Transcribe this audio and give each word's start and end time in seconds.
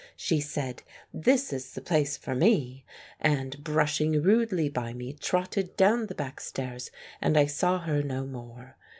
She 0.15 0.39
said, 0.39 0.81
"This 1.13 1.53
is 1.53 1.73
the 1.75 1.79
place 1.81 2.17
for 2.17 2.33
me," 2.33 2.83
and 3.19 3.63
brushing 3.63 4.19
rudely 4.23 4.67
by 4.67 4.93
me 4.93 5.13
trotted 5.13 5.77
down 5.77 6.07
the 6.07 6.15
biick 6.15 6.39
stairs 6.39 6.89
and 7.21 7.37
I 7.37 7.45
saw 7.45 7.77
her 7.81 8.01
no 8.01 8.25
more. 8.25 8.77